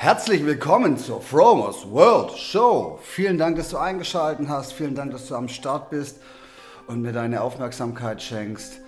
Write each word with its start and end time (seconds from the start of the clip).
Herzlich 0.00 0.46
willkommen 0.46 0.96
zur 0.96 1.20
Fromers 1.20 1.90
World 1.90 2.30
Show. 2.38 3.00
Vielen 3.02 3.36
Dank, 3.36 3.56
dass 3.56 3.70
du 3.70 3.78
eingeschaltet 3.78 4.48
hast. 4.48 4.72
Vielen 4.72 4.94
Dank, 4.94 5.10
dass 5.10 5.26
du 5.26 5.34
am 5.34 5.48
Start 5.48 5.90
bist 5.90 6.22
und 6.86 7.02
mir 7.02 7.12
deine 7.12 7.40
Aufmerksamkeit 7.40 8.22
schenkst. 8.22 8.78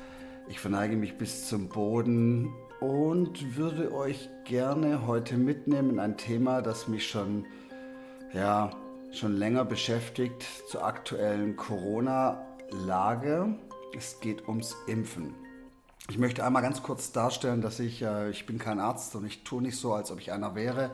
Ich 0.48 0.60
verneige 0.60 0.94
mich 0.94 1.18
bis 1.18 1.48
zum 1.48 1.68
Boden 1.68 2.54
und 2.78 3.56
würde 3.56 3.92
euch 3.92 4.30
gerne 4.44 5.04
heute 5.08 5.36
mitnehmen 5.36 5.90
in 5.90 5.98
ein 5.98 6.16
Thema, 6.16 6.62
das 6.62 6.86
mich 6.86 7.08
schon, 7.08 7.44
ja, 8.32 8.70
schon 9.10 9.36
länger 9.36 9.64
beschäftigt 9.64 10.46
zur 10.68 10.84
aktuellen 10.84 11.56
Corona-Lage. 11.56 13.58
Es 13.98 14.20
geht 14.20 14.46
ums 14.46 14.76
Impfen. 14.86 15.34
Ich 16.10 16.18
möchte 16.18 16.44
einmal 16.44 16.62
ganz 16.62 16.82
kurz 16.82 17.12
darstellen, 17.12 17.60
dass 17.60 17.78
ich, 17.78 18.02
äh, 18.02 18.30
ich 18.30 18.44
bin 18.44 18.58
kein 18.58 18.80
Arzt 18.80 19.14
und 19.14 19.24
ich 19.24 19.44
tue 19.44 19.62
nicht 19.62 19.76
so, 19.76 19.94
als 19.94 20.10
ob 20.10 20.18
ich 20.18 20.32
einer 20.32 20.56
wäre. 20.56 20.90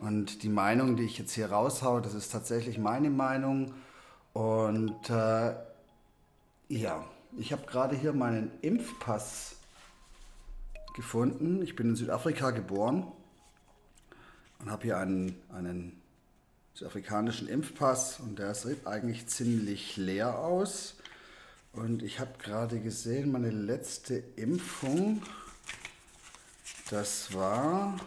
Und 0.00 0.42
die 0.42 0.48
Meinung, 0.48 0.96
die 0.96 1.04
ich 1.04 1.16
jetzt 1.16 1.32
hier 1.32 1.52
raushaue, 1.52 2.02
das 2.02 2.12
ist 2.12 2.32
tatsächlich 2.32 2.76
meine 2.76 3.08
Meinung. 3.08 3.72
Und 4.32 5.10
äh, 5.10 5.54
ja, 6.68 7.04
ich 7.38 7.52
habe 7.52 7.66
gerade 7.66 7.94
hier 7.94 8.12
meinen 8.12 8.50
Impfpass 8.62 9.54
gefunden. 10.96 11.62
Ich 11.62 11.76
bin 11.76 11.90
in 11.90 11.94
Südafrika 11.94 12.50
geboren 12.50 13.06
und 14.58 14.72
habe 14.72 14.82
hier 14.82 14.98
einen, 14.98 15.40
einen 15.54 16.02
südafrikanischen 16.74 17.46
Impfpass 17.46 18.18
und 18.18 18.40
der 18.40 18.56
sieht 18.56 18.88
eigentlich 18.88 19.28
ziemlich 19.28 19.96
leer 19.96 20.40
aus. 20.40 20.96
Und 21.76 22.02
ich 22.02 22.18
habe 22.20 22.38
gerade 22.38 22.80
gesehen, 22.80 23.30
meine 23.30 23.50
letzte 23.50 24.16
Impfung, 24.36 25.22
das 26.88 27.34
war 27.34 28.00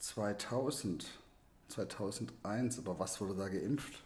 2000, 0.00 1.06
2001. 1.68 2.80
Aber 2.80 2.98
was 2.98 3.20
wurde 3.20 3.36
da 3.36 3.48
geimpft? 3.48 4.02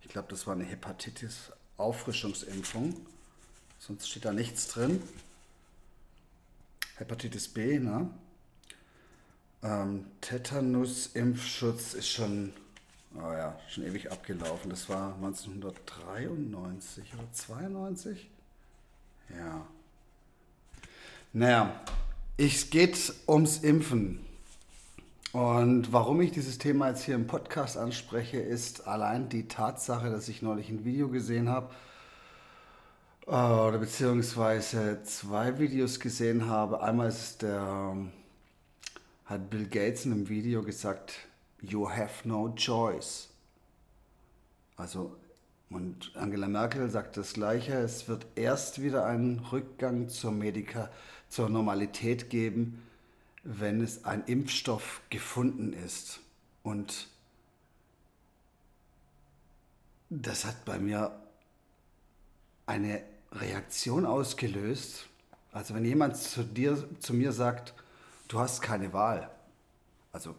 Ich 0.00 0.08
glaube, 0.08 0.28
das 0.30 0.46
war 0.46 0.54
eine 0.54 0.64
Hepatitis-Auffrischungsimpfung. 0.64 2.94
Sonst 3.80 4.08
steht 4.08 4.24
da 4.24 4.32
nichts 4.32 4.68
drin. 4.68 5.02
Hepatitis 6.96 7.48
B, 7.48 7.78
ne? 7.78 8.08
Ähm, 9.62 10.06
Tetanus-Impfschutz 10.22 11.92
ist 11.92 12.08
schon 12.08 12.54
oh 13.18 13.32
ja, 13.32 13.58
schon 13.68 13.84
ewig 13.84 14.10
abgelaufen. 14.10 14.70
Das 14.70 14.88
war 14.88 15.14
1993 15.16 17.14
oder 17.14 17.32
92? 17.32 18.30
Ja. 19.36 19.66
Naja, 21.32 21.80
es 22.36 22.70
geht 22.70 23.12
ums 23.28 23.58
Impfen. 23.58 24.20
Und 25.32 25.92
warum 25.92 26.20
ich 26.22 26.32
dieses 26.32 26.56
Thema 26.58 26.88
jetzt 26.88 27.04
hier 27.04 27.14
im 27.14 27.26
Podcast 27.26 27.76
anspreche, 27.76 28.38
ist 28.38 28.86
allein 28.86 29.28
die 29.28 29.48
Tatsache, 29.48 30.10
dass 30.10 30.28
ich 30.28 30.40
neulich 30.40 30.70
ein 30.70 30.84
Video 30.84 31.08
gesehen 31.08 31.48
habe, 31.48 31.70
äh, 33.26 33.30
oder 33.30 33.78
beziehungsweise 33.78 35.02
zwei 35.02 35.58
Videos 35.58 36.00
gesehen 36.00 36.46
habe. 36.48 36.80
Einmal 36.80 37.08
ist 37.08 37.42
der, 37.42 37.96
hat 39.26 39.50
Bill 39.50 39.66
Gates 39.66 40.06
in 40.06 40.12
einem 40.12 40.28
Video 40.28 40.62
gesagt, 40.62 41.14
You 41.60 41.88
have 41.88 42.26
no 42.28 42.54
choice. 42.54 43.28
Also, 44.76 45.16
und 45.70 46.12
Angela 46.14 46.48
Merkel 46.48 46.88
sagt 46.90 47.16
das 47.16 47.32
Gleiche, 47.32 47.74
es 47.74 48.08
wird 48.08 48.26
erst 48.34 48.82
wieder 48.82 49.06
einen 49.06 49.40
Rückgang 49.40 50.08
zur, 50.08 50.32
Medika, 50.32 50.90
zur 51.28 51.48
Normalität 51.48 52.30
geben, 52.30 52.82
wenn 53.42 53.80
es 53.80 54.04
ein 54.04 54.24
Impfstoff 54.26 55.00
gefunden 55.10 55.72
ist. 55.72 56.20
Und 56.62 57.08
das 60.10 60.44
hat 60.44 60.64
bei 60.64 60.78
mir 60.78 61.18
eine 62.66 63.02
Reaktion 63.32 64.06
ausgelöst. 64.06 65.06
Also 65.52 65.74
wenn 65.74 65.84
jemand 65.84 66.16
zu 66.16 66.44
dir, 66.44 66.88
zu 67.00 67.14
mir 67.14 67.32
sagt, 67.32 67.74
du 68.28 68.38
hast 68.38 68.60
keine 68.62 68.92
Wahl, 68.92 69.30
also 70.12 70.34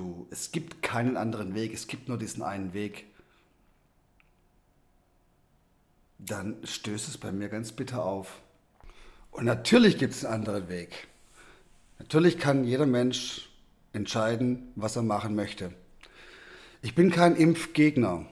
Du, 0.00 0.26
es 0.30 0.50
gibt 0.50 0.82
keinen 0.82 1.18
anderen 1.18 1.54
Weg, 1.54 1.74
es 1.74 1.86
gibt 1.86 2.08
nur 2.08 2.16
diesen 2.16 2.42
einen 2.42 2.72
Weg. 2.72 3.04
Dann 6.18 6.56
stößt 6.64 7.06
es 7.06 7.18
bei 7.18 7.32
mir 7.32 7.50
ganz 7.50 7.72
bitter 7.72 8.02
auf. 8.02 8.40
Und 9.30 9.44
natürlich 9.44 9.98
gibt 9.98 10.14
es 10.14 10.24
einen 10.24 10.36
anderen 10.36 10.70
Weg. 10.70 11.06
Natürlich 11.98 12.38
kann 12.38 12.64
jeder 12.64 12.86
Mensch 12.86 13.50
entscheiden, 13.92 14.72
was 14.74 14.96
er 14.96 15.02
machen 15.02 15.34
möchte. 15.34 15.70
Ich 16.80 16.94
bin 16.94 17.10
kein 17.10 17.36
Impfgegner. 17.36 18.24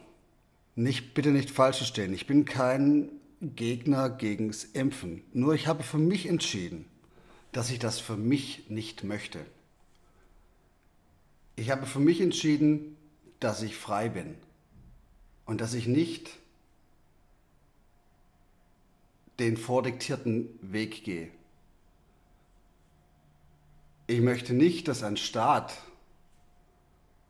Nicht, 0.75 1.13
bitte 1.13 1.33
nicht 1.33 1.51
falsch 1.51 1.77
verstehen. 1.77 2.15
Ich 2.15 2.27
bin 2.27 2.47
kein 2.47 3.11
Gegner 3.43 4.09
gegens 4.09 4.65
Impfen. 4.65 5.23
Nur 5.35 5.53
ich 5.53 5.67
habe 5.67 5.83
für 5.83 5.99
mich 5.99 6.31
entschieden, 6.31 6.87
dass 7.53 7.71
ich 7.71 7.79
das 7.79 7.99
für 7.99 8.17
mich 8.17 8.71
nicht 8.71 9.05
möchte. 9.05 9.41
Ich 11.59 11.71
habe 11.71 11.87
für 11.87 11.99
mich 11.99 12.21
entschieden, 12.21 12.97
dass 13.41 13.63
ich 13.63 13.77
frei 13.77 14.09
bin 14.09 14.37
und 15.45 15.61
dass 15.61 15.75
ich 15.75 15.89
nicht 15.89 16.31
den 19.41 19.57
vordiktierten 19.57 20.51
Weg 20.63 21.03
gehe. 21.03 21.33
Ich 24.07 24.21
möchte 24.21 24.55
nicht, 24.55 24.87
dass 24.87 25.03
ein 25.03 25.17
Staat 25.17 25.77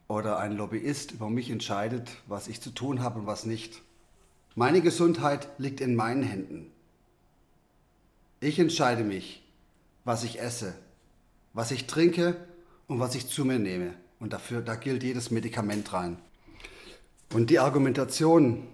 oder 0.09 0.39
ein 0.39 0.53
Lobbyist 0.53 1.13
über 1.13 1.31
mich 1.31 1.49
entscheidet, 1.49 2.11
was 2.27 2.49
ich 2.49 2.61
zu 2.61 2.69
tun 2.69 3.03
habe 3.03 3.21
und 3.21 3.27
was 3.27 3.47
nicht. 3.47 3.81
Meine 4.55 4.83
Gesundheit 4.83 5.49
liegt 5.57 5.81
in 5.81 5.97
meinen 5.97 6.23
Händen. 6.23 6.71
Ich 8.41 8.59
entscheide 8.59 9.05
mich, 9.05 9.43
was 10.05 10.23
ich 10.23 10.39
esse, 10.39 10.75
was 11.55 11.71
ich 11.71 11.87
trinke 11.87 12.37
und 12.89 13.01
was 13.01 13.15
ich 13.15 13.27
zu 13.27 13.47
mir 13.47 13.59
nehme. 13.59 13.95
Und 14.21 14.33
dafür, 14.33 14.61
da 14.61 14.75
gilt 14.75 15.03
jedes 15.03 15.31
Medikament 15.31 15.93
rein. 15.93 16.19
Und 17.33 17.51
die 17.51 17.59
Argumentation, 17.59 18.67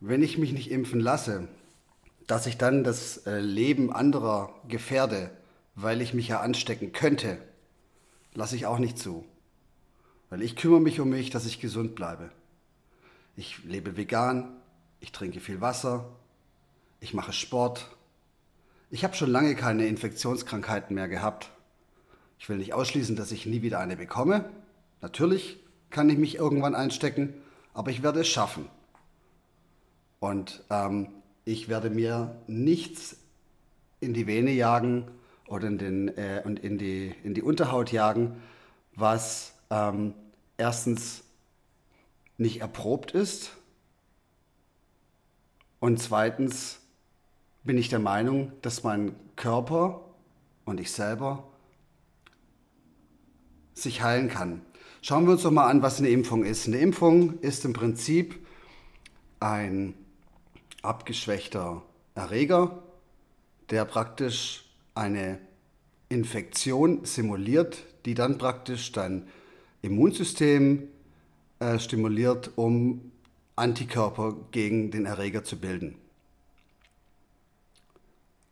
wenn 0.00 0.22
ich 0.22 0.36
mich 0.36 0.52
nicht 0.52 0.70
impfen 0.70 1.00
lasse, 1.00 1.48
dass 2.26 2.46
ich 2.46 2.58
dann 2.58 2.84
das 2.84 3.18
äh, 3.26 3.40
Leben 3.40 3.92
anderer 3.92 4.54
gefährde, 4.68 5.30
weil 5.74 6.00
ich 6.00 6.14
mich 6.14 6.28
ja 6.28 6.40
anstecken 6.40 6.92
könnte, 6.92 7.38
lasse 8.34 8.56
ich 8.56 8.66
auch 8.66 8.78
nicht 8.78 8.98
zu. 8.98 9.24
Weil 10.28 10.42
ich 10.42 10.56
kümmere 10.56 10.80
mich 10.80 11.00
um 11.00 11.10
mich, 11.10 11.30
dass 11.30 11.46
ich 11.46 11.60
gesund 11.60 11.94
bleibe. 11.94 12.30
Ich 13.36 13.64
lebe 13.64 13.96
vegan, 13.96 14.56
ich 15.00 15.12
trinke 15.12 15.40
viel 15.40 15.60
Wasser, 15.60 16.08
ich 17.00 17.14
mache 17.14 17.32
Sport. 17.32 17.96
Ich 18.90 19.04
habe 19.04 19.14
schon 19.14 19.30
lange 19.30 19.54
keine 19.54 19.86
Infektionskrankheiten 19.86 20.94
mehr 20.94 21.08
gehabt. 21.08 21.50
Ich 22.38 22.48
will 22.48 22.58
nicht 22.58 22.74
ausschließen, 22.74 23.16
dass 23.16 23.32
ich 23.32 23.46
nie 23.46 23.62
wieder 23.62 23.78
eine 23.80 23.96
bekomme, 23.96 24.50
Natürlich 25.00 25.58
kann 25.90 26.08
ich 26.10 26.18
mich 26.18 26.36
irgendwann 26.36 26.74
einstecken, 26.74 27.34
aber 27.74 27.90
ich 27.90 28.02
werde 28.02 28.20
es 28.20 28.28
schaffen. 28.28 28.68
Und 30.18 30.62
ähm, 30.70 31.08
ich 31.44 31.68
werde 31.68 31.90
mir 31.90 32.36
nichts 32.46 33.16
in 34.00 34.14
die 34.14 34.26
Vene 34.26 34.50
jagen 34.50 35.10
oder 35.46 35.68
in, 35.68 35.78
den, 35.78 36.08
äh, 36.16 36.42
und 36.44 36.58
in, 36.58 36.78
die, 36.78 37.14
in 37.24 37.34
die 37.34 37.42
Unterhaut 37.42 37.92
jagen, 37.92 38.40
was 38.94 39.54
ähm, 39.70 40.14
erstens 40.56 41.24
nicht 42.36 42.60
erprobt 42.60 43.12
ist 43.12 43.52
und 45.80 45.98
zweitens 45.98 46.78
bin 47.64 47.78
ich 47.78 47.88
der 47.88 47.98
Meinung, 47.98 48.52
dass 48.60 48.84
mein 48.84 49.14
Körper 49.34 50.02
und 50.66 50.78
ich 50.78 50.92
selber 50.92 51.44
sich 53.72 54.02
heilen 54.02 54.28
kann. 54.28 54.60
Schauen 55.02 55.24
wir 55.24 55.32
uns 55.32 55.42
doch 55.42 55.50
mal 55.50 55.66
an, 55.66 55.80
was 55.80 55.98
eine 55.98 56.10
Impfung 56.10 56.44
ist. 56.44 56.66
Eine 56.66 56.76
Impfung 56.78 57.38
ist 57.40 57.64
im 57.64 57.72
Prinzip 57.72 58.38
ein 59.40 59.94
abgeschwächter 60.82 61.82
Erreger, 62.14 62.82
der 63.70 63.86
praktisch 63.86 64.66
eine 64.94 65.38
Infektion 66.10 67.06
simuliert, 67.06 67.82
die 68.04 68.12
dann 68.12 68.36
praktisch 68.36 68.92
dein 68.92 69.26
Immunsystem 69.80 70.88
äh, 71.60 71.78
stimuliert, 71.78 72.50
um 72.56 73.10
Antikörper 73.56 74.36
gegen 74.50 74.90
den 74.90 75.06
Erreger 75.06 75.44
zu 75.44 75.58
bilden. 75.58 75.94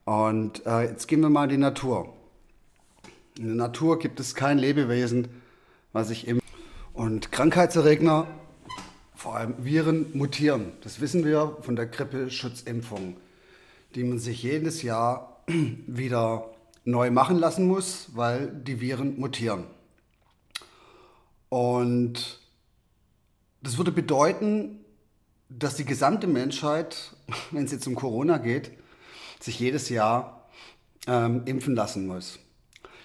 Und 0.06 0.64
äh, 0.64 0.84
jetzt 0.84 1.08
gehen 1.08 1.20
wir 1.20 1.28
mal 1.28 1.44
in 1.44 1.50
die 1.50 1.56
Natur. 1.58 2.14
In 3.36 3.48
der 3.48 3.56
Natur 3.56 3.98
gibt 3.98 4.18
es 4.18 4.34
kein 4.34 4.58
Lebewesen, 4.58 5.28
was 5.92 6.08
sich 6.08 6.26
im 6.26 6.40
und 6.92 7.30
Krankheitserreger, 7.30 8.26
vor 9.14 9.36
allem 9.36 9.54
Viren, 9.64 10.16
mutieren. 10.16 10.72
Das 10.82 11.00
wissen 11.00 11.24
wir 11.24 11.56
von 11.60 11.76
der 11.76 11.86
Grippeschutzimpfung, 11.86 13.16
die 13.94 14.02
man 14.02 14.18
sich 14.18 14.42
jedes 14.42 14.82
Jahr 14.82 15.44
wieder 15.86 16.50
neu 16.84 17.10
machen 17.10 17.38
lassen 17.38 17.68
muss, 17.68 18.08
weil 18.14 18.48
die 18.48 18.80
Viren 18.80 19.18
mutieren. 19.20 19.64
Und 21.48 22.40
das 23.62 23.78
würde 23.78 23.92
bedeuten, 23.92 24.84
dass 25.48 25.76
die 25.76 25.84
gesamte 25.84 26.26
Menschheit, 26.26 27.14
wenn 27.52 27.64
es 27.64 27.72
jetzt 27.72 27.86
um 27.86 27.94
Corona 27.94 28.38
geht, 28.38 28.72
sich 29.38 29.60
jedes 29.60 29.88
Jahr 29.88 30.48
ähm, 31.06 31.42
impfen 31.44 31.76
lassen 31.76 32.08
muss. 32.08 32.40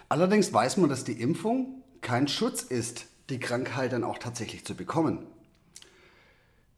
Allerdings 0.09 0.51
weiß 0.51 0.77
man, 0.77 0.89
dass 0.89 1.03
die 1.03 1.21
Impfung 1.21 1.82
kein 2.03 2.27
Schutz 2.27 2.61
ist, 2.61 3.07
die 3.29 3.39
Krankheit 3.39 3.93
dann 3.93 4.03
auch 4.03 4.19
tatsächlich 4.19 4.65
zu 4.65 4.75
bekommen. 4.75 5.25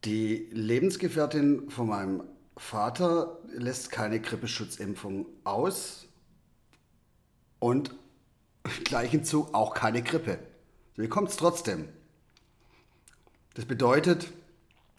Die 0.04 0.48
Lebensgefährtin 0.52 1.68
von 1.68 1.88
meinem 1.88 2.22
Vater 2.56 3.38
lässt 3.48 3.90
keine 3.90 4.20
Grippeschutzimpfung 4.20 5.26
aus 5.44 6.06
und 7.58 7.94
gleich 8.84 9.10
hinzu 9.10 9.48
auch 9.52 9.74
keine 9.74 10.02
Grippe. 10.02 10.38
Sie 10.94 11.02
bekommt 11.02 11.28
es 11.28 11.36
trotzdem. 11.36 11.88
Das 13.54 13.64
bedeutet, 13.64 14.28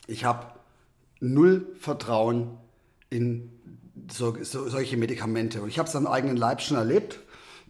ich 0.07 0.25
habe 0.25 0.47
null 1.19 1.75
Vertrauen 1.79 2.57
in 3.09 3.51
so, 4.11 4.37
so, 4.43 4.67
solche 4.67 4.97
Medikamente. 4.97 5.61
Und 5.61 5.69
ich 5.69 5.79
habe 5.79 5.87
es 5.87 5.95
am 5.95 6.05
eigenen 6.05 6.37
Leib 6.37 6.61
schon 6.61 6.77
erlebt. 6.77 7.19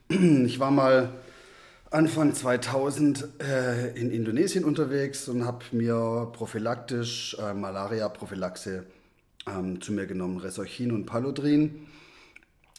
Ich 0.09 0.59
war 0.59 0.71
mal 0.71 1.13
Anfang 1.89 2.33
2000 2.35 3.41
äh, 3.41 3.91
in 3.97 4.11
Indonesien 4.11 4.65
unterwegs 4.65 5.29
und 5.29 5.45
habe 5.45 5.63
mir 5.71 6.29
prophylaktisch 6.33 7.37
äh, 7.39 7.53
Malaria-Prophylaxe 7.53 8.85
ähm, 9.47 9.79
zu 9.79 9.93
mir 9.93 10.05
genommen, 10.05 10.37
Resorchin 10.37 10.91
und 10.91 11.05
Paludrin 11.05 11.87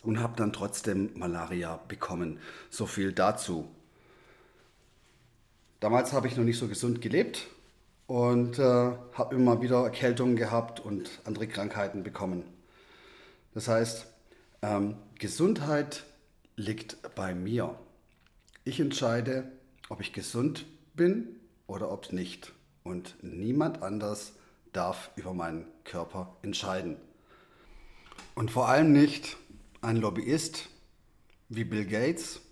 und 0.02 0.20
habe 0.20 0.36
dann 0.36 0.52
trotzdem 0.52 1.10
Malaria 1.14 1.80
bekommen. 1.88 2.38
So 2.68 2.84
viel 2.84 3.12
dazu. 3.12 3.70
Damals 5.80 6.12
habe 6.12 6.26
ich 6.26 6.36
noch 6.36 6.44
nicht 6.44 6.58
so 6.58 6.68
gesund 6.68 7.00
gelebt 7.00 7.46
und 8.08 8.58
äh, 8.58 8.62
habe 8.62 9.34
immer 9.34 9.62
wieder 9.62 9.84
Erkältungen 9.84 10.36
gehabt 10.36 10.80
und 10.80 11.08
andere 11.24 11.46
Krankheiten 11.46 12.02
bekommen. 12.02 12.44
Das 13.54 13.68
heißt, 13.68 14.06
ähm, 14.60 14.96
Gesundheit 15.18 16.04
liegt 16.56 16.98
bei 17.14 17.34
mir. 17.34 17.74
Ich 18.68 18.80
entscheide, 18.80 19.50
ob 19.88 20.02
ich 20.02 20.12
gesund 20.12 20.66
bin 20.92 21.40
oder 21.66 21.90
ob 21.90 22.12
nicht. 22.12 22.52
Und 22.84 23.16
niemand 23.22 23.82
anders 23.82 24.34
darf 24.74 25.10
über 25.16 25.32
meinen 25.32 25.64
Körper 25.84 26.36
entscheiden. 26.42 26.98
Und 28.34 28.50
vor 28.50 28.68
allem 28.68 28.92
nicht 28.92 29.38
ein 29.80 29.96
Lobbyist 29.96 30.68
wie 31.48 31.64
Bill 31.64 31.86
Gates, 31.86 32.42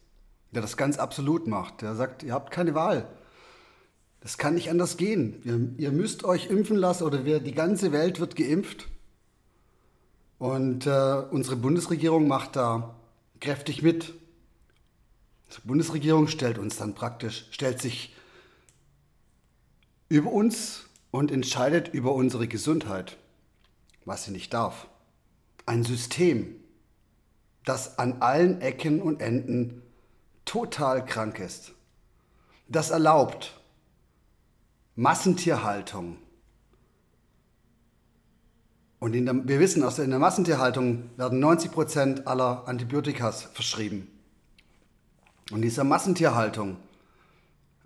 der 0.52 0.62
das 0.62 0.78
ganz 0.78 0.96
absolut 0.96 1.48
macht. 1.48 1.82
Der 1.82 1.94
sagt, 1.94 2.22
ihr 2.22 2.32
habt 2.32 2.50
keine 2.50 2.74
Wahl. 2.74 3.06
Das 4.20 4.38
kann 4.38 4.54
nicht 4.54 4.70
anders 4.70 4.96
gehen. 4.96 5.74
Ihr, 5.76 5.92
müsst 5.92 6.24
euch 6.24 6.46
impfen 6.48 6.78
lassen 6.78 7.02
oder 7.04 7.26
wir, 7.26 7.40
die 7.40 7.52
ganze 7.52 7.92
Welt 7.92 8.20
wird 8.20 8.36
geimpft. 8.36 8.88
Und 10.38 10.86
äh, 10.86 11.24
unsere 11.30 11.56
Bundesregierung 11.56 12.26
macht 12.26 12.56
da 12.56 12.96
kräftig 13.38 13.82
mit. 13.82 14.14
Die 15.54 15.66
Bundesregierung 15.66 16.28
stellt 16.28 16.58
uns 16.58 16.76
dann 16.76 16.94
praktisch, 16.94 17.46
stellt 17.50 17.80
sich 17.80 18.14
über 20.08 20.30
uns 20.30 20.84
und 21.10 21.30
entscheidet 21.30 21.88
über 21.88 22.14
unsere 22.14 22.48
Gesundheit, 22.48 23.16
was 24.04 24.24
sie 24.24 24.32
nicht 24.32 24.52
darf. 24.52 24.86
Ein 25.64 25.84
System, 25.84 26.56
das 27.64 27.98
an 27.98 28.20
allen 28.20 28.60
Ecken 28.60 29.02
und 29.02 29.20
Enden 29.20 29.82
total 30.44 31.04
krank 31.04 31.38
ist. 31.38 31.72
Das 32.68 32.90
erlaubt 32.90 33.60
Massentierhaltung. 34.94 36.18
Und 38.98 39.12
der, 39.12 39.46
wir 39.46 39.60
wissen, 39.60 39.82
aus 39.82 39.98
in 39.98 40.10
der 40.10 40.18
Massentierhaltung 40.18 41.10
werden 41.16 41.38
90 41.38 41.70
Prozent 41.70 42.26
aller 42.26 42.66
Antibiotikas 42.66 43.42
verschrieben. 43.42 44.08
Und 45.52 45.62
dieser 45.62 45.84
Massentierhaltung 45.84 46.76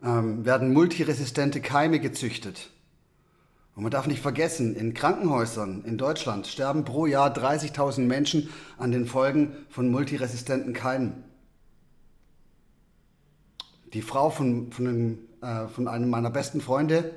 ähm, 0.02 0.44
werden 0.44 0.72
multiresistente 0.72 1.60
Keime 1.60 2.00
gezüchtet. 2.00 2.70
Und 3.76 3.82
man 3.82 3.92
darf 3.92 4.06
nicht 4.06 4.22
vergessen, 4.22 4.74
in 4.74 4.94
Krankenhäusern 4.94 5.84
in 5.84 5.98
Deutschland 5.98 6.46
sterben 6.46 6.84
pro 6.84 7.06
Jahr 7.06 7.34
30.000 7.34 8.00
Menschen 8.00 8.48
an 8.78 8.92
den 8.92 9.06
Folgen 9.06 9.54
von 9.68 9.90
multiresistenten 9.90 10.72
Keimen. 10.72 11.24
Die 13.92 14.02
Frau 14.02 14.30
von, 14.30 14.72
von, 14.72 14.86
einem, 14.86 15.18
äh, 15.42 15.68
von 15.68 15.88
einem 15.88 16.10
meiner 16.10 16.30
besten 16.30 16.60
Freunde 16.60 17.12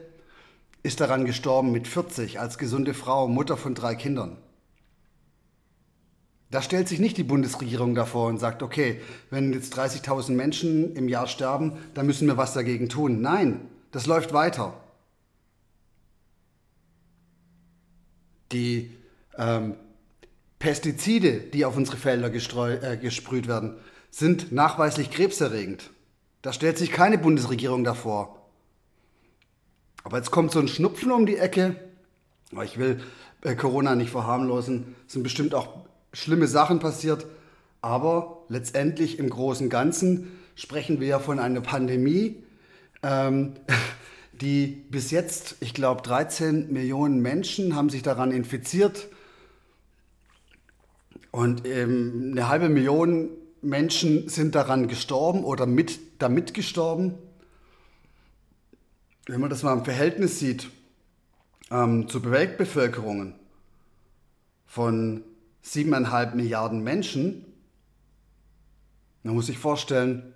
ist 0.83 0.99
daran 0.99 1.25
gestorben 1.25 1.71
mit 1.71 1.87
40 1.87 2.39
als 2.39 2.57
gesunde 2.57 2.93
Frau, 2.93 3.27
Mutter 3.27 3.57
von 3.57 3.75
drei 3.75 3.95
Kindern. 3.95 4.37
Da 6.53 6.61
stellt 6.61 6.87
sich 6.87 6.99
nicht 6.99 7.17
die 7.17 7.23
Bundesregierung 7.23 7.95
davor 7.95 8.27
und 8.27 8.37
sagt, 8.37 8.61
okay, 8.61 9.01
wenn 9.31 9.51
jetzt 9.53 9.75
30.000 9.75 10.33
Menschen 10.33 10.95
im 10.95 11.09
Jahr 11.09 11.25
sterben, 11.25 11.79
dann 11.95 12.05
müssen 12.05 12.27
wir 12.27 12.37
was 12.37 12.53
dagegen 12.53 12.89
tun. 12.89 13.21
Nein, 13.21 13.61
das 13.91 14.05
läuft 14.05 14.33
weiter. 14.33 14.79
Die 18.51 18.91
ähm, 19.35 19.73
Pestizide, 20.59 21.39
die 21.39 21.65
auf 21.65 21.75
unsere 21.75 21.97
Felder 21.97 22.31
äh, 22.31 22.97
gesprüht 22.97 23.47
werden, 23.47 23.77
sind 24.11 24.51
nachweislich 24.51 25.09
krebserregend. 25.09 25.89
Da 26.43 26.53
stellt 26.53 26.77
sich 26.77 26.91
keine 26.91 27.17
Bundesregierung 27.17 27.83
davor. 27.83 28.47
Aber 30.03 30.17
jetzt 30.17 30.29
kommt 30.29 30.51
so 30.51 30.59
ein 30.59 30.67
Schnupfen 30.67 31.11
um 31.11 31.25
die 31.25 31.37
Ecke. 31.37 31.77
Ich 32.63 32.77
will 32.77 33.01
äh, 33.41 33.55
Corona 33.55 33.95
nicht 33.95 34.11
verharmlosen. 34.11 34.95
Es 35.07 35.13
sind 35.13 35.23
bestimmt 35.23 35.55
auch 35.55 35.82
schlimme 36.13 36.47
Sachen 36.47 36.79
passiert. 36.79 37.25
Aber 37.81 38.45
letztendlich 38.47 39.19
im 39.19 39.29
Großen 39.29 39.65
und 39.65 39.69
Ganzen 39.69 40.31
sprechen 40.55 40.99
wir 40.99 41.07
ja 41.07 41.19
von 41.19 41.39
einer 41.39 41.61
Pandemie, 41.61 42.43
ähm, 43.01 43.53
die 44.31 44.67
bis 44.67 45.11
jetzt, 45.11 45.57
ich 45.59 45.73
glaube, 45.73 46.01
13 46.01 46.71
Millionen 46.71 47.21
Menschen 47.21 47.75
haben 47.75 47.89
sich 47.89 48.03
daran 48.03 48.31
infiziert. 48.31 49.09
Und 51.31 51.67
ähm, 51.67 52.29
eine 52.31 52.47
halbe 52.47 52.69
Million 52.69 53.29
Menschen 53.61 54.29
sind 54.29 54.55
daran 54.55 54.87
gestorben 54.87 55.43
oder 55.43 55.65
mit, 55.65 55.99
damit 56.19 56.53
gestorben. 56.53 57.15
Wenn 59.25 59.41
man 59.41 59.49
das 59.49 59.63
mal 59.63 59.73
im 59.73 59.85
Verhältnis 59.85 60.39
sieht 60.39 60.69
ähm, 61.71 62.07
zu 62.07 62.23
Weltbevölkerungen 62.29 63.35
von 64.67 65.23
siebeneinhalb 65.63 66.35
Milliarden 66.35 66.83
Menschen, 66.83 67.45
man 69.23 69.33
muss 69.33 69.47
sich 69.47 69.57
vorstellen, 69.57 70.33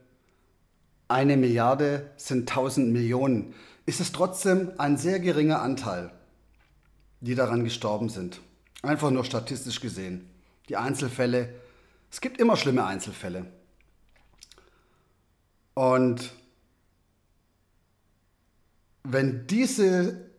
eine 1.10 1.38
Milliarde 1.38 2.10
sind 2.18 2.50
tausend 2.50 2.92
Millionen, 2.92 3.54
ist 3.86 4.00
es 4.00 4.12
trotzdem 4.12 4.72
ein 4.78 4.98
sehr 4.98 5.20
geringer 5.20 5.62
Anteil, 5.62 6.12
die 7.22 7.36
daran 7.36 7.64
gestorben 7.64 8.10
sind. 8.10 8.42
Einfach 8.82 9.12
nur 9.12 9.26
statistisch 9.26 9.82
gesehen. 9.82 10.30
Die 10.70 10.78
Einzelfälle, 10.78 11.54
es 12.12 12.22
gibt 12.22 12.40
immer 12.40 12.58
schlimme 12.58 12.86
Einzelfälle. 12.86 13.46
Und 15.74 16.32
wenn 19.04 19.48
diese 19.48 20.30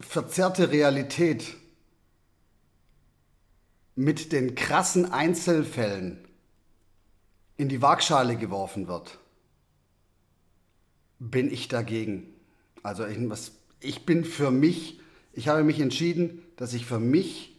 verzerrte 0.00 0.70
Realität 0.70 1.56
mit 3.94 4.32
den 4.32 4.54
krassen 4.54 5.12
Einzelfällen 5.12 6.18
in 7.56 7.68
die 7.68 7.82
Waagschale 7.82 8.36
geworfen 8.36 8.88
wird, 8.88 9.18
bin 11.18 11.52
ich 11.52 11.68
dagegen. 11.68 12.26
Also 12.82 13.06
ich, 13.06 13.18
was, 13.28 13.52
ich 13.80 14.06
bin 14.06 14.24
für 14.24 14.50
mich, 14.50 15.00
ich 15.32 15.48
habe 15.48 15.62
mich 15.62 15.80
entschieden, 15.80 16.42
dass 16.56 16.74
ich 16.74 16.86
für 16.86 16.98
mich 16.98 17.56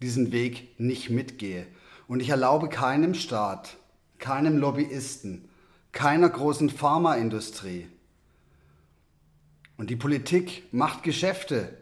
diesen 0.00 0.32
Weg 0.32 0.78
nicht 0.78 1.10
mitgehe. 1.10 1.66
Und 2.08 2.20
ich 2.20 2.30
erlaube 2.30 2.68
keinem 2.68 3.14
Staat, 3.14 3.76
keinem 4.18 4.56
Lobbyisten, 4.56 5.48
keiner 5.92 6.28
großen 6.28 6.70
Pharmaindustrie, 6.70 7.88
und 9.82 9.90
die 9.90 9.96
Politik 9.96 10.72
macht 10.72 11.02
Geschäfte 11.02 11.76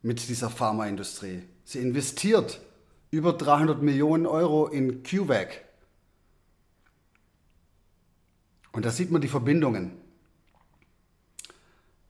mit 0.00 0.26
dieser 0.28 0.48
Pharmaindustrie. 0.48 1.42
Sie 1.64 1.80
investiert 1.80 2.62
über 3.10 3.32
300 3.32 3.82
Millionen 3.82 4.26
Euro 4.26 4.66
in 4.66 5.02
QVAC. 5.02 5.64
Und 8.72 8.84
da 8.84 8.90
sieht 8.90 9.10
man 9.10 9.22
die 9.22 9.28
Verbindungen. 9.28 9.92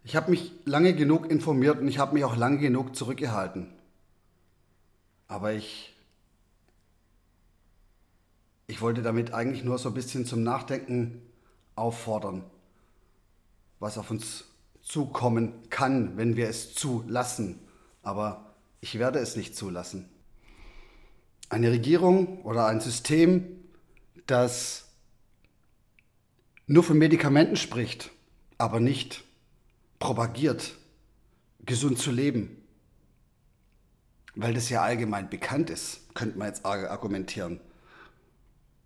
Ich 0.02 0.16
habe 0.16 0.30
mich 0.30 0.52
lange 0.64 0.94
genug 0.94 1.30
informiert 1.30 1.80
und 1.80 1.88
ich 1.88 1.98
habe 1.98 2.14
mich 2.14 2.24
auch 2.24 2.36
lange 2.36 2.58
genug 2.58 2.96
zurückgehalten. 2.96 3.72
Aber 5.28 5.52
ich, 5.52 5.94
ich 8.68 8.80
wollte 8.80 9.02
damit 9.02 9.34
eigentlich 9.34 9.64
nur 9.64 9.78
so 9.78 9.88
ein 9.88 9.94
bisschen 9.94 10.24
zum 10.26 10.42
Nachdenken 10.42 11.22
auffordern. 11.74 12.44
was 13.78 13.98
auf 13.98 14.10
uns 14.10 14.44
zukommen 14.82 15.52
kann, 15.68 16.16
wenn 16.16 16.36
wir 16.36 16.48
es 16.48 16.74
zulassen. 16.74 17.58
Aber 18.02 18.54
ich 18.80 18.98
werde 18.98 19.18
es 19.18 19.36
nicht 19.36 19.54
zulassen. 19.56 20.08
Eine 21.48 21.70
Regierung 21.70 22.42
oder 22.42 22.66
ein 22.66 22.80
System, 22.80 23.64
das 24.26 24.88
nur 26.66 26.82
von 26.82 26.98
Medikamenten 26.98 27.56
spricht, 27.56 28.10
aber 28.58 28.80
nicht 28.80 29.22
propagiert, 29.98 30.74
gesund 31.64 31.98
zu 31.98 32.10
leben. 32.10 32.62
Weil 34.34 34.54
das 34.54 34.68
ja 34.68 34.82
allgemein 34.82 35.30
bekannt 35.30 35.70
ist, 35.70 36.14
könnte 36.14 36.38
man 36.38 36.48
jetzt 36.48 36.66
argumentieren. 36.66 37.60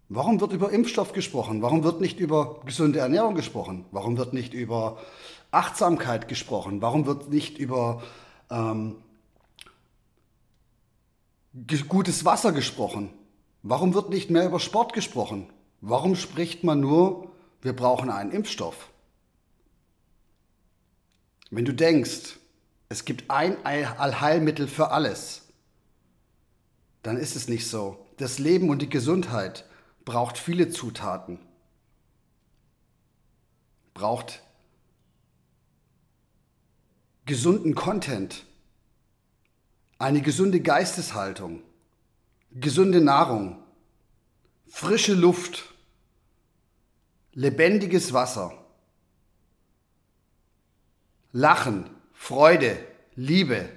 Warum 0.08 0.40
wird 0.40 0.52
über 0.52 0.72
Impfstoff 0.72 1.12
gesprochen? 1.12 1.62
Warum 1.62 1.84
wird 1.84 2.00
nicht 2.00 2.18
über 2.20 2.60
gesunde 2.66 2.98
Ernährung 2.98 3.34
gesprochen? 3.36 3.84
Warum 3.92 4.18
wird 4.18 4.32
nicht 4.32 4.54
über 4.54 4.98
Achtsamkeit 5.52 6.28
gesprochen? 6.28 6.82
Warum 6.82 7.06
wird 7.06 7.30
nicht 7.30 7.58
über 7.58 8.02
ähm, 8.50 8.96
gutes 11.88 12.24
Wasser 12.24 12.52
gesprochen? 12.52 13.12
Warum 13.62 13.94
wird 13.94 14.10
nicht 14.10 14.30
mehr 14.30 14.46
über 14.46 14.60
Sport 14.60 14.92
gesprochen? 14.92 15.52
Warum 15.80 16.14
spricht 16.14 16.64
man 16.64 16.80
nur, 16.80 17.32
wir 17.62 17.74
brauchen 17.74 18.10
einen 18.10 18.32
Impfstoff? 18.32 18.90
Wenn 21.50 21.64
du 21.64 21.74
denkst, 21.74 22.38
es 22.88 23.04
gibt 23.04 23.30
ein 23.30 23.56
Allheilmittel 23.64 24.68
für 24.68 24.90
alles, 24.90 25.48
dann 27.02 27.16
ist 27.16 27.36
es 27.36 27.48
nicht 27.48 27.66
so. 27.66 28.06
Das 28.16 28.38
Leben 28.38 28.68
und 28.70 28.82
die 28.82 28.88
Gesundheit 28.88 29.64
braucht 30.04 30.38
viele 30.38 30.70
Zutaten, 30.70 31.38
braucht 33.94 34.42
gesunden 37.26 37.74
Content, 37.74 38.44
eine 40.00 40.20
gesunde 40.20 40.60
Geisteshaltung, 40.60 41.62
gesunde 42.52 43.00
Nahrung, 43.00 43.62
frische 44.66 45.14
Luft, 45.14 45.72
lebendiges 47.32 48.12
Wasser, 48.12 48.52
Lachen, 51.30 51.88
Freude, 52.12 52.76
Liebe. 53.14 53.68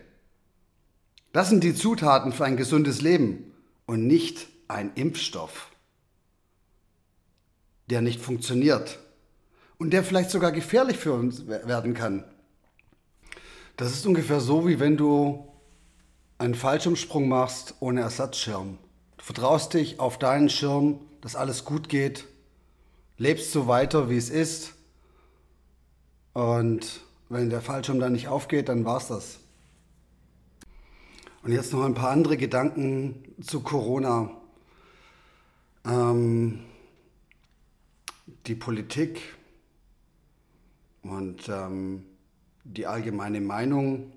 Das 1.32 1.50
sind 1.50 1.64
die 1.64 1.76
Zutaten 1.76 2.34
für 2.34 2.46
ein 2.46 2.58
gesundes 2.58 3.02
Leben 3.02 3.54
und 3.86 4.08
nicht 4.08 4.48
ein 4.68 4.92
Impfstoff 4.96 5.70
der 7.90 8.02
nicht 8.02 8.22
funktioniert 8.22 9.00
und 9.78 9.92
der 9.92 10.04
vielleicht 10.04 10.32
sogar 10.32 10.52
gefährlich 10.52 10.98
für 10.98 11.14
uns 11.14 11.48
werden 11.48 11.94
kann. 11.94 12.24
Das 13.78 13.92
ist 13.92 14.06
ungefähr 14.06 14.40
so, 14.40 14.68
wie 14.68 14.80
wenn 14.80 14.98
du 14.98 15.53
einen 16.44 16.56
Fallschirmsprung 16.56 17.30
machst 17.30 17.76
ohne 17.80 18.02
Ersatzschirm. 18.02 18.78
Du 19.18 19.24
vertraust 19.24 19.74
dich 19.76 20.02
auf 20.02 20.20
deinen 20.20 20.50
Schirm, 20.50 21.00
dass 21.22 21.38
alles 21.38 21.64
gut 21.64 21.88
geht, 21.88 22.28
lebst 23.18 23.54
so 23.54 23.68
weiter, 23.68 24.10
wie 24.10 24.18
es 24.18 24.30
ist. 24.30 24.74
Und 26.34 27.00
wenn 27.30 27.50
der 27.50 27.62
Fallschirm 27.62 28.00
dann 28.02 28.12
nicht 28.12 28.28
aufgeht, 28.28 28.68
dann 28.68 28.84
war's 28.84 29.08
das. 29.08 29.40
Und 31.44 31.54
jetzt 31.54 31.72
noch 31.72 31.86
ein 31.86 31.94
paar 31.94 32.12
andere 32.12 32.36
Gedanken 32.36 33.24
zu 33.42 33.62
Corona. 33.62 34.30
Ähm, 35.86 36.60
die 38.48 38.56
Politik 38.56 39.22
und 41.04 41.48
ähm, 41.48 42.04
die 42.66 42.86
allgemeine 42.86 43.40
Meinung 43.40 44.12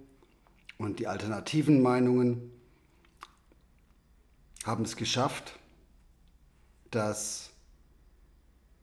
und 0.78 0.98
die 0.98 1.06
alternativen 1.06 1.82
Meinungen 1.82 2.52
haben 4.64 4.84
es 4.84 4.96
geschafft, 4.96 5.58
dass 6.90 7.50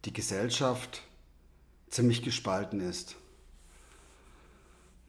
die 0.06 0.14
Gesellschaft 0.14 1.04
ziemlich 1.90 2.22
gespalten 2.22 2.80
ist. 2.80 3.16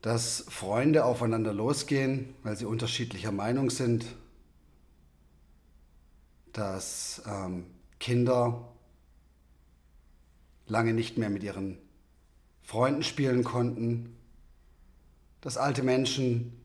Dass 0.03 0.45
Freunde 0.49 1.05
aufeinander 1.05 1.55
losgehen, 1.55 2.35
weil 2.43 2.57
sie 2.57 2.67
unterschiedlicher 2.67 3.33
Meinung 3.33 3.71
sind. 3.71 4.05
Dass 6.53 7.23
ähm, 7.27 7.67
Kinder 7.99 8.69
lange 10.67 10.93
nicht 10.93 11.17
mehr 11.19 11.31
mit 11.31 11.43
ihren 11.43 11.79
Freunden 12.63 13.03
spielen 13.03 13.45
konnten, 13.45 14.17
dass 15.41 15.57
alte 15.57 15.83
Menschen 15.83 16.64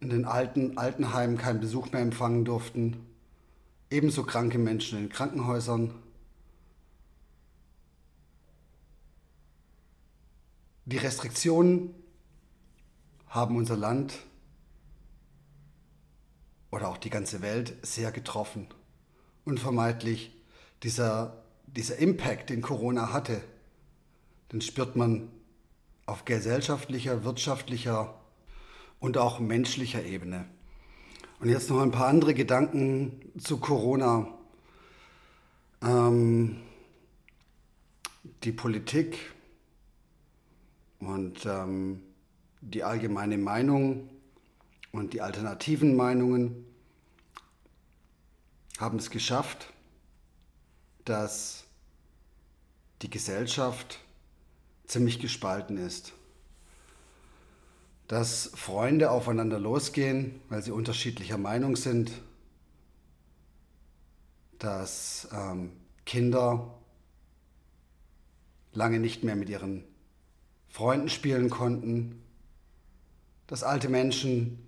in 0.00 0.10
den 0.10 0.24
alten 0.24 0.78
Altenheimen 0.78 1.36
keinen 1.36 1.60
Besuch 1.60 1.92
mehr 1.92 2.02
empfangen 2.02 2.44
durften, 2.44 3.06
ebenso 3.90 4.24
kranke 4.24 4.58
Menschen 4.58 4.98
in 4.98 5.08
Krankenhäusern. 5.08 5.94
Die 10.86 10.96
Restriktionen 10.96 11.94
haben 13.26 13.56
unser 13.56 13.76
Land 13.76 14.14
oder 16.70 16.88
auch 16.88 16.98
die 16.98 17.10
ganze 17.10 17.42
Welt 17.42 17.76
sehr 17.82 18.10
getroffen. 18.10 18.66
Unvermeidlich 19.44 20.34
dieser 20.82 21.40
dieser 21.76 21.98
Impact, 21.98 22.50
den 22.50 22.62
Corona 22.62 23.12
hatte, 23.12 23.40
den 24.52 24.60
spürt 24.60 24.96
man 24.96 25.30
auf 26.06 26.24
gesellschaftlicher, 26.24 27.24
wirtschaftlicher 27.24 28.19
und 29.00 29.16
auch 29.18 29.40
menschlicher 29.40 30.04
Ebene. 30.04 30.44
Und 31.40 31.48
jetzt 31.48 31.70
noch 31.70 31.80
ein 31.80 31.90
paar 31.90 32.06
andere 32.06 32.34
Gedanken 32.34 33.32
zu 33.38 33.58
Corona. 33.58 34.28
Ähm, 35.82 36.58
die 38.44 38.52
Politik 38.52 39.18
und 40.98 41.46
ähm, 41.46 42.02
die 42.60 42.84
allgemeine 42.84 43.38
Meinung 43.38 44.10
und 44.92 45.14
die 45.14 45.22
alternativen 45.22 45.96
Meinungen 45.96 46.66
haben 48.78 48.98
es 48.98 49.10
geschafft, 49.10 49.72
dass 51.06 51.64
die 53.00 53.10
Gesellschaft 53.10 53.98
ziemlich 54.86 55.20
gespalten 55.20 55.78
ist. 55.78 56.12
Dass 58.10 58.50
Freunde 58.54 59.12
aufeinander 59.12 59.60
losgehen, 59.60 60.40
weil 60.48 60.62
sie 60.62 60.72
unterschiedlicher 60.72 61.38
Meinung 61.38 61.76
sind. 61.76 62.10
Dass 64.58 65.28
ähm, 65.32 65.70
Kinder 66.04 66.74
lange 68.72 68.98
nicht 68.98 69.22
mehr 69.22 69.36
mit 69.36 69.48
ihren 69.48 69.84
Freunden 70.68 71.08
spielen 71.08 71.50
konnten. 71.50 72.20
Dass 73.46 73.62
alte 73.62 73.88
Menschen 73.88 74.66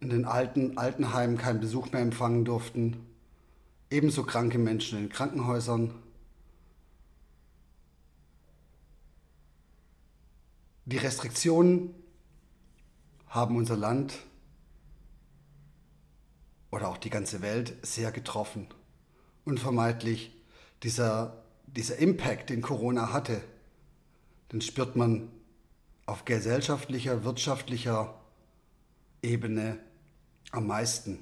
in 0.00 0.10
den 0.10 0.26
alten 0.26 0.76
Altenheimen 0.76 1.38
keinen 1.38 1.60
Besuch 1.60 1.92
mehr 1.92 2.02
empfangen 2.02 2.44
durften 2.44 3.06
ebenso 3.90 4.22
kranke 4.22 4.58
Menschen 4.58 4.98
in 4.98 5.08
Krankenhäusern. 5.08 5.90
Die 10.84 10.96
Restriktionen 10.96 11.94
haben 13.30 13.56
unser 13.56 13.76
Land 13.76 14.18
oder 16.70 16.88
auch 16.88 16.98
die 16.98 17.08
ganze 17.08 17.40
Welt 17.40 17.74
sehr 17.82 18.12
getroffen. 18.12 18.68
Unvermeidlich 19.44 20.30
dieser, 20.82 21.42
dieser 21.66 21.96
Impact, 21.96 22.50
den 22.50 22.60
Corona 22.60 23.12
hatte, 23.12 23.40
den 24.52 24.60
spürt 24.60 24.96
man 24.96 25.30
auf 26.04 26.26
gesellschaftlicher, 26.26 27.24
wirtschaftlicher 27.24 28.14
Ebene 29.22 29.78
am 30.50 30.66
meisten. 30.66 31.18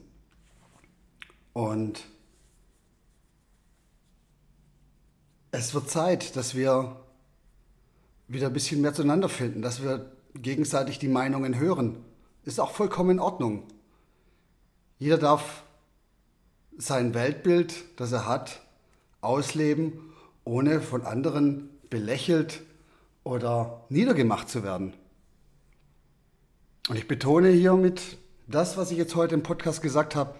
Und 1.52 2.02
Es 5.50 5.72
wird 5.72 5.88
Zeit, 5.88 6.36
dass 6.36 6.54
wir 6.54 6.96
wieder 8.28 8.48
ein 8.48 8.52
bisschen 8.52 8.82
mehr 8.82 8.92
zueinander 8.92 9.30
finden, 9.30 9.62
dass 9.62 9.82
wir 9.82 10.12
gegenseitig 10.42 10.98
die 10.98 11.08
Meinungen 11.08 11.58
hören. 11.58 11.96
Ist 12.44 12.60
auch 12.60 12.70
vollkommen 12.70 13.10
in 13.10 13.20
Ordnung. 13.20 13.64
Jeder 14.98 15.18
darf 15.18 15.62
sein 16.76 17.14
Weltbild, 17.14 17.84
das 17.96 18.12
er 18.12 18.26
hat, 18.26 18.62
ausleben, 19.20 19.92
ohne 20.44 20.80
von 20.80 21.02
anderen 21.02 21.68
belächelt 21.90 22.62
oder 23.24 23.84
niedergemacht 23.88 24.48
zu 24.48 24.62
werden. 24.62 24.94
Und 26.88 26.96
ich 26.96 27.08
betone 27.08 27.50
hiermit, 27.50 28.16
das, 28.46 28.76
was 28.76 28.90
ich 28.90 28.98
jetzt 28.98 29.14
heute 29.14 29.34
im 29.34 29.42
Podcast 29.42 29.82
gesagt 29.82 30.16
habe, 30.16 30.34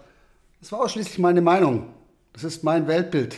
das 0.59 0.71
war 0.71 0.81
ausschließlich 0.81 1.19
meine 1.19 1.41
Meinung. 1.41 1.93
Das 2.33 2.43
ist 2.43 2.63
mein 2.63 2.87
Weltbild 2.87 3.37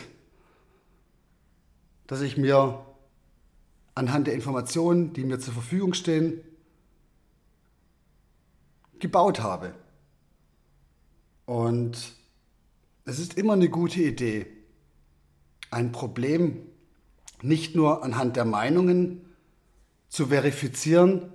dass 2.12 2.20
ich 2.20 2.36
mir 2.36 2.84
anhand 3.94 4.26
der 4.26 4.34
Informationen, 4.34 5.14
die 5.14 5.24
mir 5.24 5.38
zur 5.38 5.54
Verfügung 5.54 5.94
stehen, 5.94 6.42
gebaut 9.02 9.40
habe. 9.40 9.74
Und 11.44 12.14
es 13.04 13.18
ist 13.18 13.36
immer 13.36 13.52
eine 13.52 13.68
gute 13.68 14.00
Idee, 14.00 14.46
ein 15.70 15.92
Problem 15.92 16.66
nicht 17.42 17.74
nur 17.74 18.04
anhand 18.04 18.36
der 18.36 18.44
Meinungen 18.44 19.26
zu 20.08 20.28
verifizieren, 20.28 21.32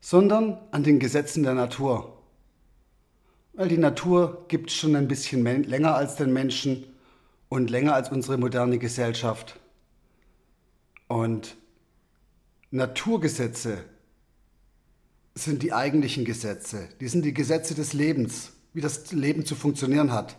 sondern 0.00 0.58
an 0.72 0.82
den 0.82 0.98
Gesetzen 0.98 1.44
der 1.44 1.54
Natur. 1.54 2.20
Weil 3.52 3.68
die 3.68 3.78
Natur 3.78 4.44
gibt 4.48 4.70
es 4.70 4.76
schon 4.76 4.96
ein 4.96 5.08
bisschen 5.08 5.44
länger 5.44 5.94
als 5.94 6.16
den 6.16 6.32
Menschen 6.32 6.84
und 7.48 7.70
länger 7.70 7.94
als 7.94 8.10
unsere 8.10 8.36
moderne 8.36 8.78
Gesellschaft. 8.78 9.58
Und 11.06 11.56
Naturgesetze 12.72 13.84
sind 15.36 15.62
die 15.62 15.74
eigentlichen 15.74 16.24
Gesetze. 16.24 16.88
Die 17.00 17.08
sind 17.08 17.24
die 17.24 17.34
Gesetze 17.34 17.74
des 17.74 17.92
Lebens, 17.92 18.52
wie 18.72 18.80
das 18.80 19.12
Leben 19.12 19.44
zu 19.44 19.54
funktionieren 19.54 20.12
hat. 20.12 20.36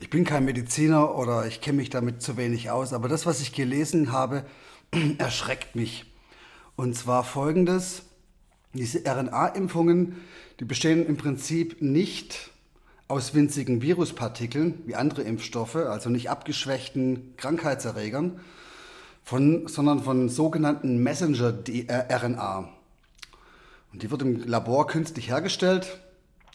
Ich 0.00 0.10
bin 0.10 0.24
kein 0.24 0.44
Mediziner 0.44 1.16
oder 1.16 1.46
ich 1.46 1.60
kenne 1.60 1.78
mich 1.78 1.88
damit 1.88 2.20
zu 2.20 2.36
wenig 2.36 2.70
aus, 2.70 2.92
aber 2.92 3.08
das, 3.08 3.26
was 3.26 3.40
ich 3.40 3.52
gelesen 3.52 4.10
habe, 4.12 4.44
erschreckt 5.18 5.76
mich. 5.76 6.12
Und 6.74 6.96
zwar 6.96 7.22
folgendes, 7.22 8.02
diese 8.72 9.04
RNA-Impfungen, 9.06 10.16
die 10.58 10.64
bestehen 10.64 11.06
im 11.06 11.16
Prinzip 11.16 11.80
nicht 11.80 12.50
aus 13.06 13.34
winzigen 13.34 13.82
Viruspartikeln 13.82 14.82
wie 14.86 14.96
andere 14.96 15.22
Impfstoffe, 15.22 15.76
also 15.76 16.10
nicht 16.10 16.28
abgeschwächten 16.28 17.34
Krankheitserregern, 17.36 18.40
von, 19.22 19.68
sondern 19.68 20.02
von 20.02 20.28
sogenannten 20.28 21.02
Messenger-RNA. 21.02 22.77
Die 24.00 24.10
wird 24.10 24.22
im 24.22 24.46
Labor 24.46 24.86
künstlich 24.86 25.28
hergestellt 25.28 25.98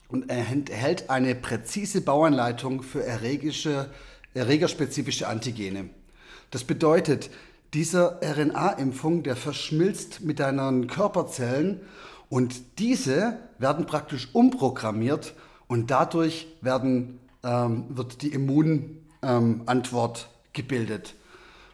und 0.08 0.28
erhält 0.30 1.10
eine 1.10 1.36
präzise 1.36 2.02
Bauanleitung 2.02 2.82
für 2.84 3.04
erregerspezifische 3.04 5.28
Antigene. 5.28 5.90
Das 6.52 6.64
bedeutet, 6.64 7.30
dieser 7.74 8.22
RNA-Impfung, 8.24 9.24
der 9.24 9.36
verschmilzt 9.36 10.22
mit 10.22 10.40
deinen 10.40 10.88
Körperzellen 10.88 11.82
und 12.30 12.80
diese 12.80 13.40
werden 13.58 13.86
praktisch 13.86 14.30
umprogrammiert 14.34 15.34
und 15.68 15.92
dadurch 15.92 16.48
werden, 16.62 17.20
ähm, 17.44 17.86
wird 17.90 18.22
die 18.22 18.30
Immunantwort 18.30 20.20
ähm, 20.20 20.26
gebildet. 20.54 21.16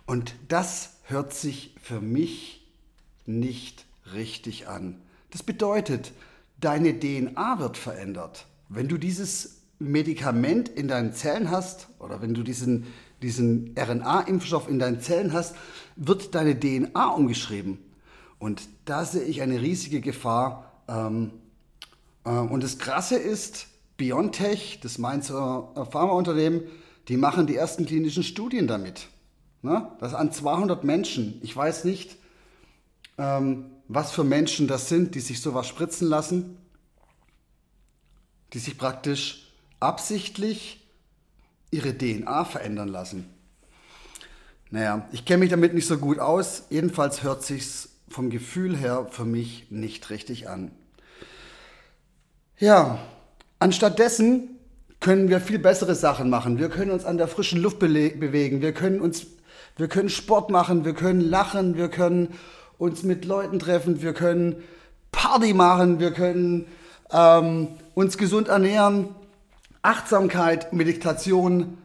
Und 0.06 0.34
das 0.48 0.96
hört 1.04 1.34
sich 1.34 1.76
für 1.82 2.02
mich 2.02 2.66
nicht 3.26 3.86
richtig 4.14 4.68
an. 4.68 5.02
Das 5.32 5.44
bedeutet, 5.44 6.12
deine 6.60 7.00
DNA 7.00 7.60
wird 7.60 7.78
verändert. 7.78 8.46
Wenn 8.68 8.88
du 8.88 8.98
dieses 8.98 9.62
Medikament 9.80 10.70
in 10.70 10.88
deinen 10.88 11.14
Zellen 11.14 11.50
hast 11.50 11.88
oder 12.00 12.22
wenn 12.22 12.34
du 12.34 12.44
diesen, 12.44 12.88
diesen 13.22 13.76
RNA-Impfstoff 13.78 14.68
in 14.68 14.80
deinen 14.80 15.00
Zellen 15.00 15.34
hast, 15.34 15.56
wird 15.96 16.36
deine 16.36 16.60
DNA 16.60 17.08
umgeschrieben. 17.10 17.80
Und 18.40 18.70
da 18.86 19.06
sehe 19.06 19.24
ich 19.24 19.42
eine 19.42 19.62
riesige 19.62 20.02
Gefahr. 20.02 20.84
Ähm, 20.88 21.32
äh, 22.26 22.32
und 22.32 22.64
das 22.64 22.78
Krasse 22.78 23.18
ist, 23.18 23.68
BioNTech, 23.98 24.80
das 24.82 24.98
Mainzer 24.98 25.88
Pharmaunternehmen, 25.92 26.64
die 27.08 27.18
machen 27.18 27.48
die 27.48 27.56
ersten 27.56 27.86
klinischen 27.86 28.24
Studien 28.24 28.68
damit. 28.68 29.08
Ne? 29.62 29.92
Das 30.00 30.14
an 30.14 30.32
200 30.32 30.84
Menschen. 30.84 31.40
Ich 31.44 31.56
weiß 31.56 31.84
nicht, 31.84 32.18
ähm, 33.18 33.66
was 33.90 34.12
für 34.12 34.24
Menschen 34.24 34.68
das 34.68 34.88
sind, 34.88 35.16
die 35.16 35.20
sich 35.20 35.42
sowas 35.42 35.68
spritzen 35.68 36.08
lassen, 36.08 36.58
die 38.54 38.60
sich 38.60 38.78
praktisch 38.78 39.52
absichtlich 39.80 40.88
ihre 41.72 41.98
DNA 41.98 42.46
verändern 42.46 42.88
lassen. 42.88 43.26
Naja, 44.70 45.10
ich 45.12 45.26
kenne 45.26 45.40
mich 45.40 45.50
damit 45.50 45.74
nicht 45.74 45.88
so 45.88 45.98
gut 45.98 46.20
aus. 46.20 46.64
Jedenfalls 46.70 47.24
hört 47.24 47.44
sich's 47.44 47.90
vom 48.08 48.30
Gefühl 48.30 48.78
her 48.78 49.08
für 49.10 49.26
mich 49.26 49.72
nicht 49.72 50.12
richtig 50.12 50.48
an. 50.48 50.72
Ja, 52.60 53.00
anstattdessen 53.58 54.50
können 55.00 55.30
wir 55.30 55.42
viel 55.42 55.58
bessere 55.58 55.96
Sachen 55.96 56.30
machen. 56.30 56.60
Wir 56.60 56.70
können 56.70 56.92
uns 56.92 57.06
an 57.06 57.18
der 57.18 57.28
frischen 57.28 57.60
Luft 57.60 57.80
bewegen. 57.80 58.62
Wir 58.62 58.74
können 58.74 59.02
uns, 59.02 59.26
wir 59.78 59.88
können 59.88 60.10
Sport 60.10 60.52
machen. 60.52 60.86
Wir 60.86 60.94
können 60.94 61.22
lachen. 61.22 61.76
Wir 61.76 61.90
können 61.90 62.36
uns 62.80 63.04
mit 63.04 63.26
Leuten 63.26 63.60
treffen, 63.60 64.02
wir 64.02 64.14
können 64.14 64.56
Party 65.12 65.54
machen, 65.54 66.00
wir 66.00 66.12
können 66.12 66.66
ähm, 67.12 67.68
uns 67.94 68.18
gesund 68.18 68.48
ernähren. 68.48 69.10
Achtsamkeit, 69.82 70.74
Meditation, 70.74 71.78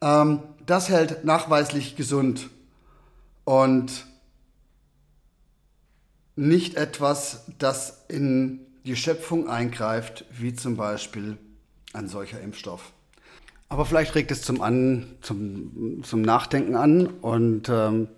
ähm, 0.00 0.40
das 0.66 0.88
hält 0.88 1.24
nachweislich 1.24 1.96
gesund 1.96 2.50
und 3.44 4.06
nicht 6.36 6.76
etwas, 6.76 7.44
das 7.58 8.04
in 8.08 8.60
die 8.84 8.96
Schöpfung 8.96 9.48
eingreift, 9.48 10.24
wie 10.30 10.54
zum 10.54 10.76
Beispiel 10.76 11.36
ein 11.92 12.08
solcher 12.08 12.40
Impfstoff. 12.40 12.92
Aber 13.68 13.86
vielleicht 13.86 14.14
regt 14.14 14.30
es 14.30 14.42
zum, 14.42 14.60
an, 14.60 15.06
zum, 15.20 16.02
zum 16.02 16.22
Nachdenken 16.22 16.74
an 16.76 17.06
und 17.06 17.68
ähm, 17.68 18.08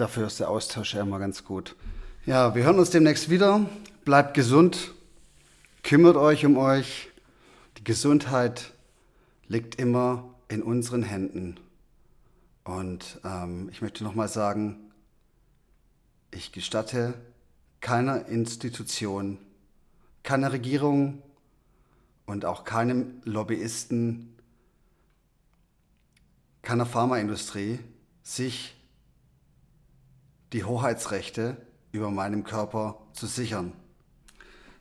dafür 0.00 0.26
ist 0.26 0.40
der 0.40 0.48
Austausch 0.48 0.94
ja 0.94 1.02
immer 1.02 1.18
ganz 1.18 1.44
gut. 1.44 1.76
Ja, 2.24 2.54
wir 2.54 2.64
hören 2.64 2.78
uns 2.78 2.90
demnächst 2.90 3.28
wieder. 3.28 3.68
Bleibt 4.04 4.34
gesund, 4.34 4.94
kümmert 5.82 6.16
euch 6.16 6.46
um 6.46 6.56
euch. 6.56 7.10
Die 7.78 7.84
Gesundheit 7.84 8.72
liegt 9.46 9.76
immer 9.76 10.34
in 10.48 10.62
unseren 10.62 11.02
Händen. 11.02 11.60
Und 12.64 13.20
ähm, 13.24 13.68
ich 13.70 13.82
möchte 13.82 14.04
nochmal 14.04 14.28
sagen, 14.28 14.90
ich 16.30 16.52
gestatte 16.52 17.14
keiner 17.80 18.26
Institution, 18.26 19.38
keiner 20.22 20.52
Regierung 20.52 21.22
und 22.26 22.44
auch 22.44 22.64
keinem 22.64 23.20
Lobbyisten, 23.24 24.36
keiner 26.62 26.86
Pharmaindustrie, 26.86 27.80
sich 28.22 28.79
die 30.52 30.64
Hoheitsrechte 30.64 31.56
über 31.92 32.10
meinem 32.10 32.44
Körper 32.44 32.98
zu 33.12 33.26
sichern. 33.26 33.72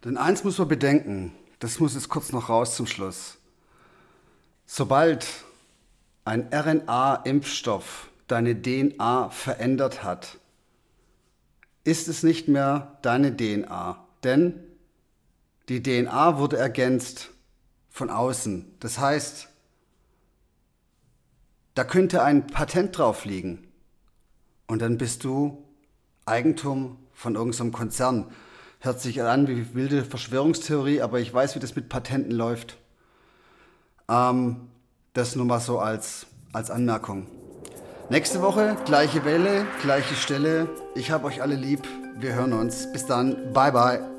Denn 0.03 0.17
eins 0.17 0.43
muss 0.43 0.57
man 0.57 0.67
bedenken, 0.67 1.33
das 1.59 1.79
muss 1.79 1.95
jetzt 1.95 2.09
kurz 2.09 2.31
noch 2.31 2.49
raus 2.49 2.75
zum 2.75 2.87
Schluss. 2.87 3.37
Sobald 4.65 5.27
ein 6.25 6.49
RNA-Impfstoff 6.53 8.09
deine 8.27 8.61
DNA 8.61 9.29
verändert 9.29 10.03
hat, 10.03 10.37
ist 11.83 12.07
es 12.07 12.23
nicht 12.23 12.47
mehr 12.47 12.97
deine 13.01 13.35
DNA, 13.35 14.05
denn 14.23 14.53
die 15.69 15.81
DNA 15.81 16.37
wurde 16.37 16.57
ergänzt 16.57 17.31
von 17.89 18.09
außen. 18.09 18.75
Das 18.79 18.99
heißt, 18.99 19.49
da 21.75 21.83
könnte 21.83 22.23
ein 22.23 22.47
Patent 22.47 22.97
drauf 22.97 23.25
liegen. 23.25 23.68
Und 24.69 24.83
dann 24.83 24.99
bist 24.99 25.23
du 25.23 25.57
Eigentum 26.25 26.97
von 27.11 27.35
irgendeinem 27.35 27.71
Konzern. 27.71 28.27
Hört 28.79 29.01
sich 29.01 29.21
an 29.21 29.47
wie 29.47 29.73
wilde 29.73 30.05
Verschwörungstheorie, 30.05 31.01
aber 31.01 31.19
ich 31.19 31.33
weiß, 31.33 31.55
wie 31.55 31.59
das 31.59 31.75
mit 31.75 31.89
Patenten 31.89 32.31
läuft. 32.31 32.77
Ähm, 34.07 34.69
das 35.13 35.35
nur 35.35 35.45
mal 35.45 35.59
so 35.59 35.79
als, 35.79 36.27
als 36.53 36.69
Anmerkung. 36.69 37.25
Nächste 38.09 38.41
Woche 38.41 38.77
gleiche 38.85 39.25
Welle, 39.25 39.65
gleiche 39.81 40.13
Stelle. 40.13 40.69
Ich 40.95 41.09
habe 41.09 41.25
euch 41.25 41.41
alle 41.41 41.55
lieb. 41.55 41.87
Wir 42.19 42.35
hören 42.35 42.53
uns. 42.53 42.91
Bis 42.91 43.07
dann. 43.07 43.51
Bye 43.53 43.71
bye. 43.71 44.18